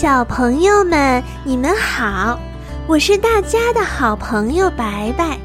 [0.00, 2.38] 小朋友们，你们好，
[2.86, 5.36] 我是大家的好朋友白白。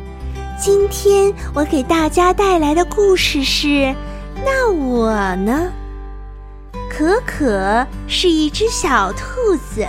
[0.61, 3.91] 今天我给大家带来的故事是：
[4.45, 5.71] 那我呢？
[6.87, 9.87] 可可是一只小兔子，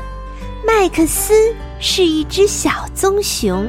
[0.67, 1.35] 麦克斯
[1.79, 3.69] 是一只小棕熊，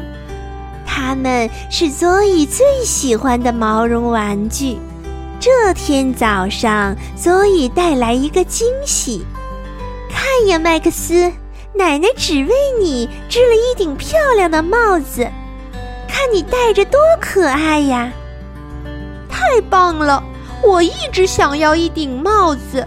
[0.87, 4.77] 他们是佐伊最喜欢的毛绒玩具。
[5.41, 9.25] 这天早上，佐伊带来一个惊喜。
[10.35, 11.31] 哎呀，麦克斯，
[11.73, 15.25] 奶奶只为你织了一顶漂亮的帽子，
[16.09, 18.11] 看你戴着多可爱呀！
[19.29, 20.21] 太棒了，
[20.61, 22.85] 我一直想要一顶帽子。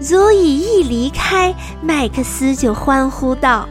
[0.00, 3.68] 佐伊一离开，麦克斯就欢呼道：“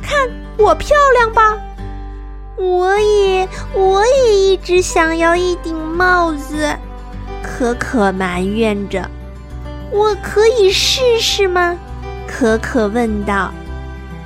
[0.00, 1.58] 看我漂亮吧！
[2.56, 6.76] 我也，我也一直想要一顶帽子。”
[7.42, 9.10] 可可埋怨着。
[9.90, 11.76] 我可以试试吗？
[12.36, 13.52] 可可问道。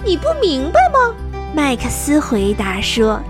[0.03, 1.15] 你不明白吗？
[1.55, 3.21] 麦克斯回答说：“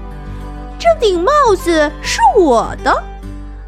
[0.78, 3.02] 这顶帽子是我的，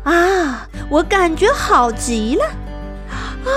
[0.05, 2.45] 啊，我感觉好极了。
[3.45, 3.51] 唉，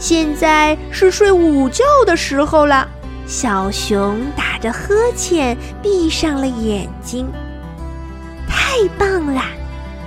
[0.00, 2.88] 现在是睡午觉的时候了。”
[3.24, 7.30] 小熊打着呵欠，闭上了眼睛。
[8.48, 9.44] 太棒啦！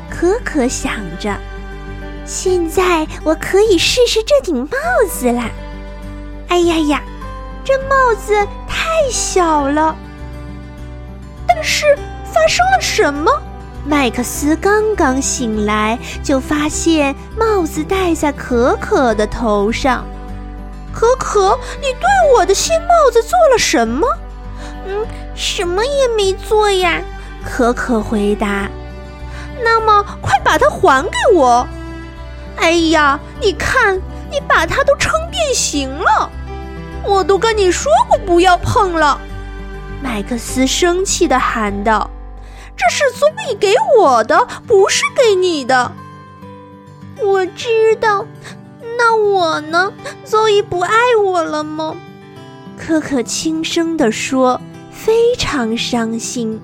[0.10, 1.34] 可可想着。
[2.26, 4.78] 现在我可以试试这顶帽
[5.10, 5.50] 子啦！
[6.50, 7.02] 哎呀呀，
[7.64, 8.34] 这帽子
[8.68, 9.96] 太小了。
[11.48, 11.86] 但是
[12.26, 13.32] 发生了什么？
[13.86, 20.06] 麦克斯刚刚醒来，就发现帽子戴在可可的头上。
[20.92, 24.08] 可可，你对我的新帽子做了什么？
[24.86, 27.02] 嗯，什么也没做呀。
[27.46, 28.70] 可可回答。
[29.64, 31.66] 那么，快把它还给我。
[32.58, 33.96] 哎呀，你看，
[34.30, 36.30] 你把它都撑变形了！
[37.06, 39.20] 我都跟你说过不要碰了。
[40.02, 42.10] 麦克斯生气地喊道
[42.78, 45.92] ：“这是佐伊给我的，不是给你的。”
[47.22, 48.26] 我知道，
[48.98, 49.92] 那我呢？
[50.24, 51.96] 佐伊不爱我了吗？
[52.78, 54.62] 可可轻声地说，
[54.92, 56.62] 非常伤心。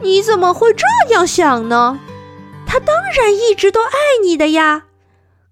[0.00, 1.98] 你怎么会这样想呢？
[2.66, 3.92] 他当然一直都爱
[4.22, 4.82] 你的呀。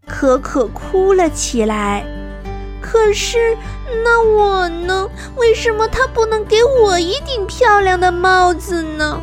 [0.06, 2.05] 可可哭了起来。
[2.89, 3.57] 可是，
[4.05, 5.09] 那我呢？
[5.35, 9.21] 为什么他不能给我一顶漂亮的帽子呢？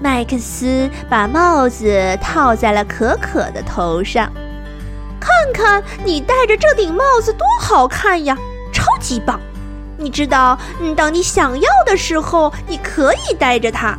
[0.00, 4.32] 麦克斯把帽子套在了可可的头上。
[5.18, 8.38] 看看你戴着这顶帽子多好看呀，
[8.72, 9.40] 超级棒！
[9.98, 13.98] 你知道，嗯当你想要的时候，你可以戴着它。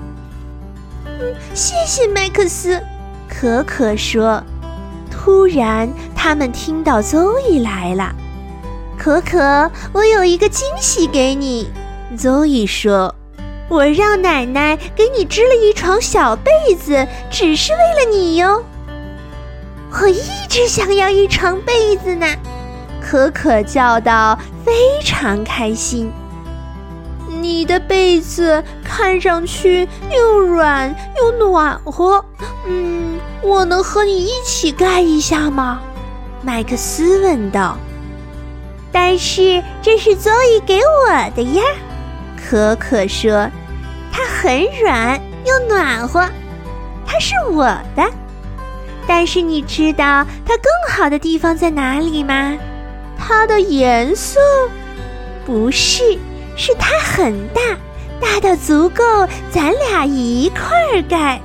[1.05, 2.81] 嗯，谢谢麦克斯。
[3.27, 4.41] 可可说。
[5.25, 8.13] 突然，他们听到邹伊来了。
[8.95, 11.67] 可可，我有一个惊喜给你。
[12.15, 13.15] 邹伊说
[13.67, 18.63] ：“我让奶奶给你织了一床小被子，只是为了你哟。”
[19.99, 22.27] 我一直想要一床被子呢。
[23.01, 24.71] 可可叫道，非
[25.03, 26.11] 常开心。
[27.27, 32.23] 你的被子看上去又软又暖和，
[32.67, 33.04] 嗯，
[33.45, 35.79] 我能和你一起盖一下吗？
[36.41, 37.77] 麦克斯问道。
[38.91, 41.63] 但是这是佐伊给我的呀，
[42.37, 43.49] 可可说，
[44.11, 46.27] 它很软又暖和，
[47.05, 48.03] 它是我的。
[49.07, 52.57] 但是你知道它更好的地方在哪里吗？
[53.17, 54.39] 它的颜色？
[55.45, 56.17] 不是。
[56.57, 57.61] 是它很大，
[58.21, 59.03] 大到足够
[59.51, 61.41] 咱俩一块儿盖。